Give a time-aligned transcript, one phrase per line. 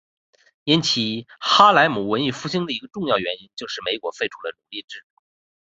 [0.63, 5.05] 引起哈莱姆文艺复兴的一个重要原因就是美国废除了奴隶制。